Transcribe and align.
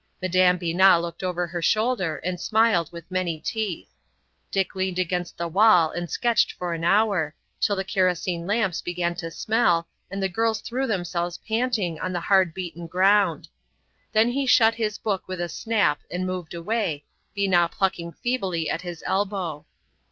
Madame 0.19 0.57
Binat 0.57 0.99
looked 0.99 1.21
over 1.21 1.45
her 1.45 1.61
shoulder 1.61 2.17
and 2.23 2.41
smiled 2.41 2.91
with 2.91 3.11
many 3.11 3.39
teeth. 3.39 3.87
Dick 4.49 4.73
leaned 4.73 4.97
against 4.97 5.37
the 5.37 5.47
wall 5.47 5.91
and 5.91 6.09
sketched 6.09 6.51
for 6.53 6.73
an 6.73 6.83
hour, 6.83 7.35
till 7.59 7.75
the 7.75 7.83
kerosene 7.83 8.47
lamps 8.47 8.81
began 8.81 9.13
to 9.13 9.29
smell, 9.29 9.87
and 10.09 10.23
the 10.23 10.27
girls 10.27 10.59
threw 10.61 10.87
themselves 10.87 11.37
panting 11.47 11.99
on 11.99 12.13
the 12.13 12.19
hard 12.19 12.51
beaten 12.51 12.87
ground. 12.87 13.47
Then 14.11 14.29
he 14.29 14.47
shut 14.47 14.73
his 14.73 14.97
book 14.97 15.27
with 15.27 15.39
a 15.39 15.47
snap 15.49 15.99
and 16.09 16.25
moved 16.25 16.55
away, 16.55 17.05
Binat 17.37 17.71
plucking 17.73 18.13
feebly 18.13 18.71
at 18.71 18.81
his 18.81 19.03
elbow. 19.05 19.67